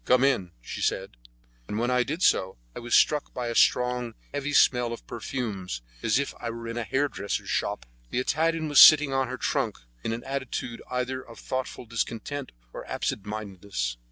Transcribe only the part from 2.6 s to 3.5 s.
I was struck by